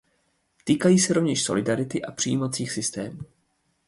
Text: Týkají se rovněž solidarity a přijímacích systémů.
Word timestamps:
Týkají 0.63 0.99
se 0.99 1.13
rovněž 1.13 1.43
solidarity 1.43 2.01
a 2.05 2.11
přijímacích 2.11 2.71
systémů. 2.71 3.19